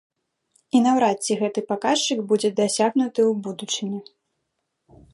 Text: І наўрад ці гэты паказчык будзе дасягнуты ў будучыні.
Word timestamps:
І 0.77 0.79
наўрад 0.85 1.17
ці 1.27 1.37
гэты 1.43 1.59
паказчык 1.69 2.19
будзе 2.33 2.49
дасягнуты 2.63 3.21
ў 3.29 3.33
будучыні. 3.49 4.01